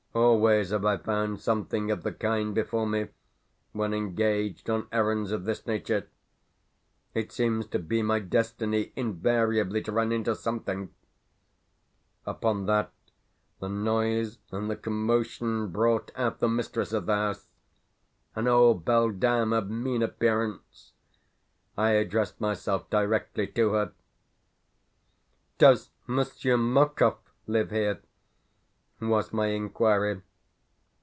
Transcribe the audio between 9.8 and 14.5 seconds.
to run into something. Upon that, the noise